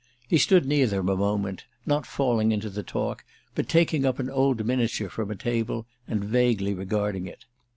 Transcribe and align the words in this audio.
He 0.27 0.39
stood 0.39 0.65
near 0.65 0.87
them 0.87 1.09
a 1.09 1.15
moment, 1.15 1.65
not 1.85 2.07
falling 2.07 2.51
into 2.51 2.71
the 2.71 2.81
talk 2.81 3.23
but 3.53 3.69
taking 3.69 4.03
up 4.03 4.17
an 4.17 4.31
old 4.31 4.65
miniature 4.65 5.09
from 5.09 5.29
a 5.29 5.35
table 5.35 5.85
and 6.07 6.23
vaguely 6.25 6.73
regarding 6.73 7.27
it. 7.27 7.45